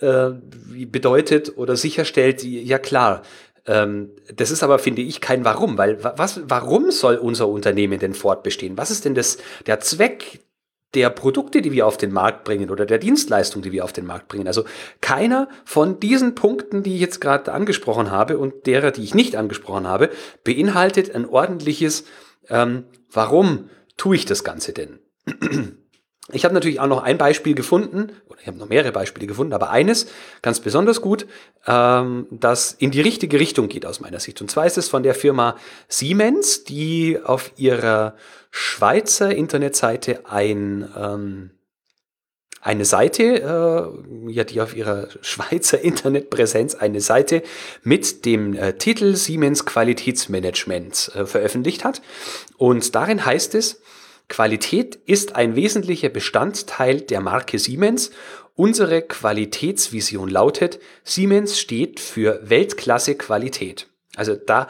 [0.00, 0.30] äh,
[0.86, 3.22] bedeutet oder sicherstellt, ja klar.
[3.66, 8.14] Ähm, das ist aber, finde ich, kein Warum, weil was, warum soll unser Unternehmen denn
[8.14, 8.76] fortbestehen?
[8.76, 10.40] Was ist denn das, der Zweck
[10.94, 14.06] der Produkte, die wir auf den Markt bringen oder der Dienstleistung, die wir auf den
[14.06, 14.46] Markt bringen.
[14.46, 14.64] Also
[15.00, 19.36] keiner von diesen Punkten, die ich jetzt gerade angesprochen habe und derer, die ich nicht
[19.36, 20.10] angesprochen habe,
[20.44, 22.04] beinhaltet ein ordentliches
[22.48, 24.98] ähm, Warum tue ich das Ganze denn?
[26.32, 29.52] Ich habe natürlich auch noch ein Beispiel gefunden, oder ich habe noch mehrere Beispiele gefunden,
[29.52, 30.06] aber eines
[30.40, 31.26] ganz besonders gut,
[31.66, 34.40] ähm, das in die richtige Richtung geht aus meiner Sicht.
[34.40, 38.16] Und zwar ist es von der Firma Siemens, die auf ihrer
[38.56, 41.50] Schweizer Internetseite ein, ähm,
[42.60, 47.42] eine Seite, äh, ja, die auf ihrer Schweizer Internetpräsenz eine Seite
[47.82, 52.00] mit dem äh, Titel Siemens Qualitätsmanagement äh, veröffentlicht hat.
[52.56, 53.82] Und darin heißt es,
[54.28, 58.12] Qualität ist ein wesentlicher Bestandteil der Marke Siemens.
[58.54, 63.88] Unsere Qualitätsvision lautet, Siemens steht für Weltklasse Qualität.
[64.14, 64.68] Also da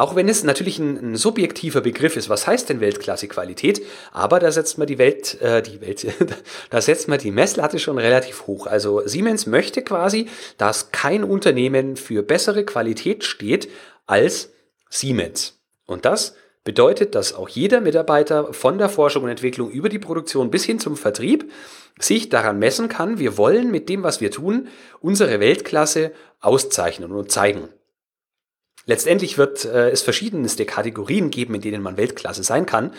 [0.00, 3.82] auch wenn es natürlich ein, ein, subjektiver Begriff ist, was heißt denn Weltklasse-Qualität?
[4.12, 6.06] Aber da setzt man die Welt, äh, die Welt,
[6.70, 8.66] da setzt man die Messlatte schon relativ hoch.
[8.66, 13.68] Also Siemens möchte quasi, dass kein Unternehmen für bessere Qualität steht
[14.06, 14.50] als
[14.88, 15.60] Siemens.
[15.84, 16.34] Und das
[16.64, 20.78] bedeutet, dass auch jeder Mitarbeiter von der Forschung und Entwicklung über die Produktion bis hin
[20.80, 21.52] zum Vertrieb
[21.98, 24.68] sich daran messen kann, wir wollen mit dem, was wir tun,
[25.00, 27.68] unsere Weltklasse auszeichnen und zeigen.
[28.90, 32.92] Letztendlich wird äh, es verschiedenste Kategorien geben, in denen man Weltklasse sein kann,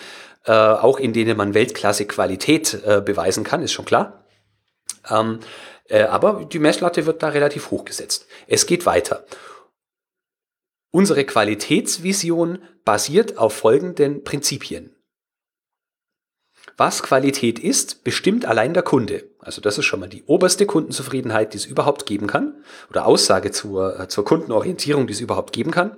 [0.45, 4.23] äh, auch in denen man Weltklasse Qualität äh, beweisen kann, ist schon klar.
[5.09, 5.41] Ähm,
[5.89, 8.27] äh, aber die Messlatte wird da relativ hoch gesetzt.
[8.47, 9.25] Es geht weiter.
[10.91, 14.95] Unsere Qualitätsvision basiert auf folgenden Prinzipien.
[16.81, 19.25] Was Qualität ist, bestimmt allein der Kunde.
[19.37, 22.55] Also das ist schon mal die oberste Kundenzufriedenheit, die es überhaupt geben kann.
[22.89, 25.95] Oder Aussage zur, äh, zur Kundenorientierung, die es überhaupt geben kann.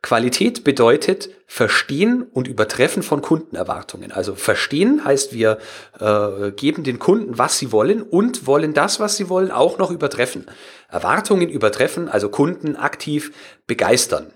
[0.00, 4.12] Qualität bedeutet Verstehen und Übertreffen von Kundenerwartungen.
[4.12, 5.58] Also Verstehen heißt, wir
[5.98, 9.90] äh, geben den Kunden, was sie wollen und wollen das, was sie wollen, auch noch
[9.90, 10.46] übertreffen.
[10.88, 13.32] Erwartungen übertreffen, also Kunden aktiv
[13.66, 14.32] begeistern.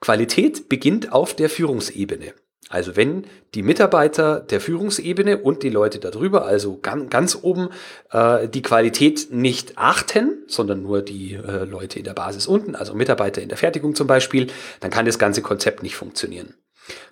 [0.00, 2.34] Qualität beginnt auf der Führungsebene.
[2.68, 7.70] Also wenn die Mitarbeiter der Führungsebene und die Leute darüber, also ganz, ganz oben,
[8.10, 12.94] äh, die Qualität nicht achten, sondern nur die äh, Leute in der Basis unten, also
[12.94, 14.48] Mitarbeiter in der Fertigung zum Beispiel,
[14.80, 16.54] dann kann das ganze Konzept nicht funktionieren.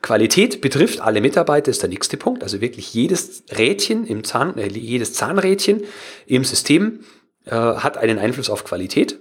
[0.03, 2.43] Qualität betrifft alle Mitarbeiter, ist der nächste Punkt.
[2.43, 5.85] Also wirklich jedes Rädchen im Zahn, äh, jedes Zahnrädchen
[6.27, 7.01] im System
[7.47, 9.19] äh, hat einen Einfluss auf Qualität.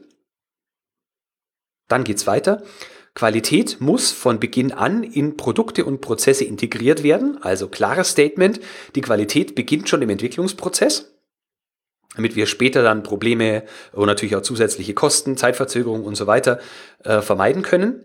[1.87, 2.63] Dann geht's weiter.
[3.15, 7.41] Qualität muss von Beginn an in Produkte und Prozesse integriert werden.
[7.41, 8.59] Also klares Statement,
[8.93, 11.13] die Qualität beginnt schon im Entwicklungsprozess,
[12.15, 16.59] damit wir später dann Probleme und natürlich auch zusätzliche Kosten, Zeitverzögerungen und so weiter
[17.05, 18.03] äh, vermeiden können.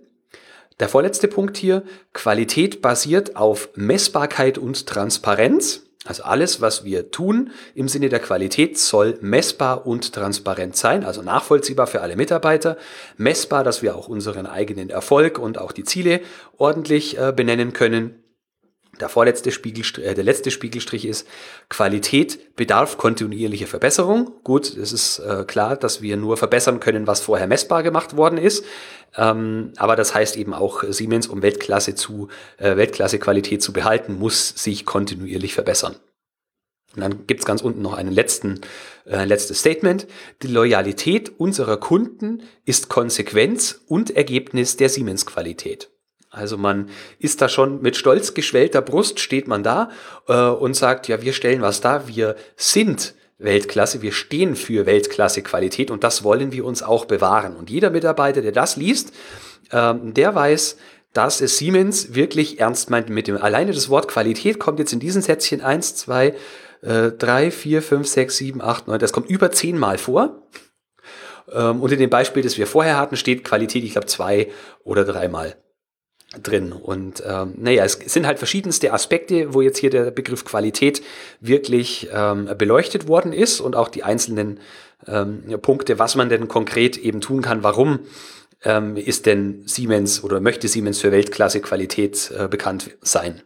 [0.78, 5.89] Der vorletzte Punkt hier, Qualität basiert auf Messbarkeit und Transparenz.
[6.06, 11.20] Also alles, was wir tun im Sinne der Qualität, soll messbar und transparent sein, also
[11.20, 12.78] nachvollziehbar für alle Mitarbeiter,
[13.18, 16.22] messbar, dass wir auch unseren eigenen Erfolg und auch die Ziele
[16.56, 18.14] ordentlich äh, benennen können.
[19.00, 21.26] Der vorletzte Spiegelstrich, äh, der letzte Spiegelstrich ist,
[21.68, 24.32] Qualität bedarf kontinuierlicher Verbesserung.
[24.44, 28.38] Gut, es ist äh, klar, dass wir nur verbessern können, was vorher messbar gemacht worden
[28.38, 28.64] ist.
[29.16, 34.18] Ähm, aber das heißt eben auch, Siemens, um Weltklasse zu, äh, Weltklasse Qualität zu behalten,
[34.18, 35.96] muss sich kontinuierlich verbessern.
[36.94, 38.60] Und dann gibt's ganz unten noch einen letzten,
[39.06, 40.06] äh, letztes Statement.
[40.42, 45.90] Die Loyalität unserer Kunden ist Konsequenz und Ergebnis der Siemens-Qualität.
[46.30, 46.88] Also man
[47.18, 49.90] ist da schon mit stolz geschwellter Brust, steht man da
[50.28, 55.90] äh, und sagt, ja, wir stellen was da, wir sind Weltklasse, wir stehen für Weltklasse-Qualität
[55.90, 57.56] und das wollen wir uns auch bewahren.
[57.56, 59.12] Und jeder Mitarbeiter, der das liest,
[59.70, 60.76] äh, der weiß,
[61.12, 63.36] dass es Siemens wirklich ernst meint mit dem.
[63.36, 66.36] Alleine das Wort Qualität kommt jetzt in diesen Sätzchen eins, zwei,
[66.82, 69.00] äh, drei, vier, fünf, sechs, sieben, acht, neun.
[69.00, 70.46] Das kommt über zehnmal vor.
[71.50, 74.48] Ähm, und in dem Beispiel, das wir vorher hatten, steht Qualität, ich glaube, zwei
[74.84, 75.56] oder dreimal
[76.42, 76.72] drin.
[76.72, 81.02] Und ähm, naja, es sind halt verschiedenste Aspekte, wo jetzt hier der Begriff Qualität
[81.40, 84.60] wirklich ähm, beleuchtet worden ist und auch die einzelnen
[85.06, 88.00] ähm, Punkte, was man denn konkret eben tun kann, warum
[88.64, 93.42] ähm, ist denn Siemens oder möchte Siemens für Weltklasse Qualität äh, bekannt sein.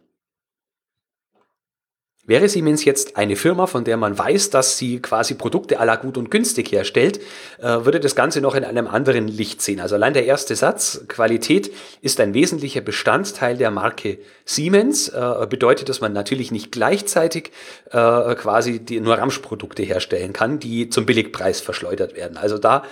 [2.27, 6.17] Wäre Siemens jetzt eine Firma, von der man weiß, dass sie quasi Produkte aller gut
[6.17, 7.19] und günstig herstellt,
[7.59, 9.79] äh, würde das Ganze noch in einem anderen Licht sehen.
[9.79, 15.87] Also allein der erste Satz, Qualität ist ein wesentlicher Bestandteil der Marke Siemens, äh, bedeutet,
[15.87, 17.51] dass man natürlich nicht gleichzeitig
[17.91, 22.37] äh, quasi die, nur Ramschprodukte herstellen kann, die zum Billigpreis verschleudert werden.
[22.37, 22.83] Also da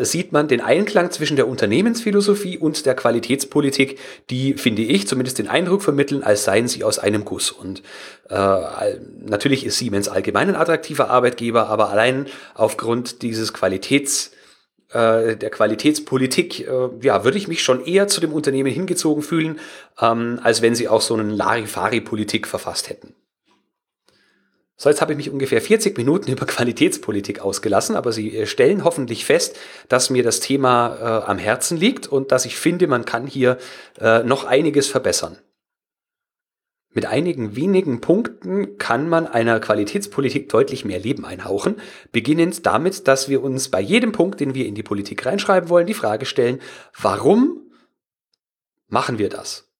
[0.00, 3.98] sieht man den Einklang zwischen der Unternehmensphilosophie und der Qualitätspolitik,
[4.28, 7.52] die, finde ich, zumindest den Eindruck vermitteln, als seien sie aus einem Guss.
[7.52, 7.82] Und
[8.28, 14.32] äh, natürlich ist Siemens allgemein ein attraktiver Arbeitgeber, aber allein aufgrund dieses Qualitäts
[14.92, 19.58] äh, der Qualitätspolitik, äh, ja, würde ich mich schon eher zu dem Unternehmen hingezogen fühlen,
[20.00, 23.14] ähm, als wenn sie auch so einen Larifari-Politik verfasst hätten.
[24.82, 28.82] So, jetzt habe ich mich ungefähr 40 Minuten über Qualitätspolitik ausgelassen, aber Sie äh, stellen
[28.82, 33.04] hoffentlich fest, dass mir das Thema äh, am Herzen liegt und dass ich finde, man
[33.04, 33.58] kann hier
[34.00, 35.38] äh, noch einiges verbessern.
[36.92, 41.76] Mit einigen wenigen Punkten kann man einer Qualitätspolitik deutlich mehr Leben einhauchen,
[42.10, 45.86] beginnend damit, dass wir uns bei jedem Punkt, den wir in die Politik reinschreiben wollen,
[45.86, 46.60] die Frage stellen,
[47.00, 47.70] warum
[48.88, 49.71] machen wir das?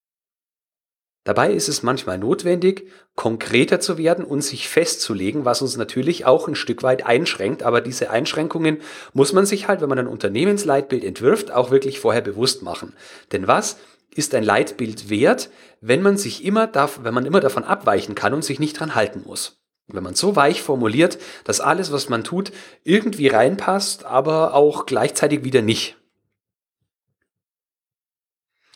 [1.24, 6.48] Dabei ist es manchmal notwendig, konkreter zu werden und sich festzulegen, was uns natürlich auch
[6.48, 7.62] ein Stück weit einschränkt.
[7.62, 8.78] Aber diese Einschränkungen
[9.12, 12.94] muss man sich halt, wenn man ein Unternehmensleitbild entwirft, auch wirklich vorher bewusst machen.
[13.30, 13.76] Denn was
[14.14, 15.48] ist ein Leitbild wert,
[15.80, 18.94] wenn man sich immer, darf, wenn man immer davon abweichen kann und sich nicht dran
[18.94, 19.62] halten muss.
[19.88, 22.52] Wenn man so weich formuliert, dass alles, was man tut,
[22.84, 25.96] irgendwie reinpasst, aber auch gleichzeitig wieder nicht.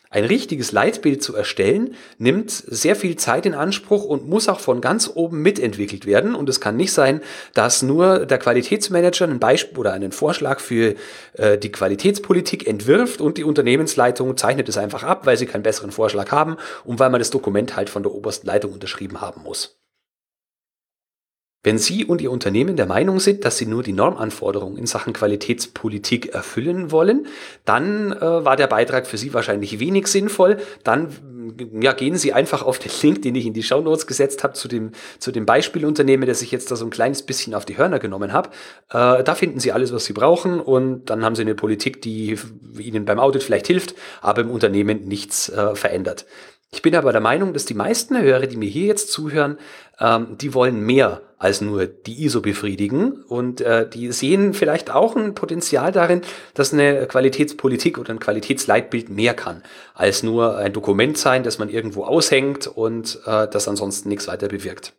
[0.09, 4.81] Ein richtiges Leitbild zu erstellen, nimmt sehr viel Zeit in Anspruch und muss auch von
[4.81, 6.35] ganz oben mitentwickelt werden.
[6.35, 7.21] Und es kann nicht sein,
[7.53, 10.95] dass nur der Qualitätsmanager ein Beispiel oder einen Vorschlag für
[11.33, 15.91] äh, die Qualitätspolitik entwirft und die Unternehmensleitung zeichnet es einfach ab, weil sie keinen besseren
[15.91, 19.77] Vorschlag haben und weil man das Dokument halt von der obersten Leitung unterschrieben haben muss.
[21.63, 25.11] Wenn Sie und Ihr Unternehmen der Meinung sind, dass Sie nur die Normanforderungen in Sachen
[25.11, 27.27] Qualitätspolitik erfüllen wollen,
[27.65, 30.57] dann äh, war der Beitrag für Sie wahrscheinlich wenig sinnvoll.
[30.83, 31.09] Dann
[31.81, 34.53] ja, gehen Sie einfach auf den Link, den ich in die Show Notes gesetzt habe,
[34.53, 37.77] zu dem, zu dem Beispielunternehmen, das ich jetzt da so ein kleines bisschen auf die
[37.77, 38.49] Hörner genommen habe.
[38.89, 42.37] Äh, da finden Sie alles, was Sie brauchen und dann haben Sie eine Politik, die
[42.77, 46.25] Ihnen beim Audit vielleicht hilft, aber im Unternehmen nichts äh, verändert.
[46.71, 49.57] Ich bin aber der Meinung, dass die meisten Hörer, die mir hier jetzt zuhören,
[49.99, 55.15] ähm, die wollen mehr als nur die ISO befriedigen und äh, die sehen vielleicht auch
[55.15, 56.21] ein Potenzial darin,
[56.55, 59.61] dass eine Qualitätspolitik oder ein Qualitätsleitbild mehr kann,
[59.93, 64.47] als nur ein Dokument sein, das man irgendwo aushängt und äh, das ansonsten nichts weiter
[64.47, 64.93] bewirkt.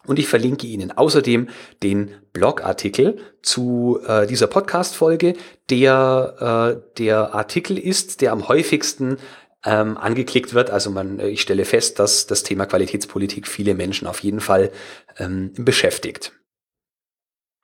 [0.07, 1.49] Und ich verlinke Ihnen außerdem
[1.83, 5.35] den Blogartikel zu äh, dieser Podcast-Folge,
[5.69, 9.19] der äh, der Artikel ist, der am häufigsten
[9.67, 10.71] ähm, angeklickt wird.
[10.71, 14.71] Also man, ich stelle fest, dass das Thema Qualitätspolitik viele Menschen auf jeden Fall
[15.19, 16.33] ähm, beschäftigt.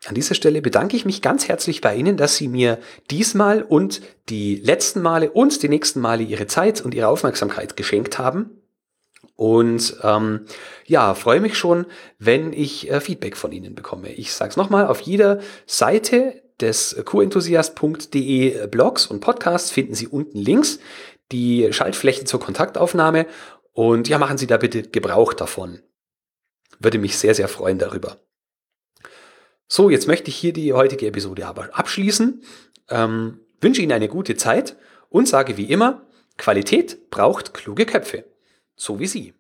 [0.07, 2.79] An dieser Stelle bedanke ich mich ganz herzlich bei Ihnen, dass Sie mir
[3.11, 8.19] diesmal und die letzten Male und die nächsten Male Ihre Zeit und Ihre Aufmerksamkeit geschenkt
[8.19, 8.51] haben.
[9.37, 10.47] Und ähm,
[10.87, 11.87] ja, freue mich schon,
[12.19, 14.13] wenn ich äh, Feedback von Ihnen bekomme.
[14.13, 20.39] Ich sage es nochmal, auf jeder Seite des qenthusiast.de Blogs und Podcasts finden Sie unten
[20.39, 20.79] Links
[21.33, 23.27] die Schaltflächen zur Kontaktaufnahme
[23.73, 25.81] und ja, machen Sie da bitte Gebrauch davon.
[26.79, 28.19] Würde mich sehr, sehr freuen darüber.
[29.69, 32.43] So, jetzt möchte ich hier die heutige Episode aber abschließen.
[32.91, 34.77] Ähm, wünsche Ihnen eine gute Zeit
[35.09, 36.07] und sage wie immer,
[36.37, 38.25] Qualität braucht kluge Köpfe.
[38.77, 39.35] So wie Sie.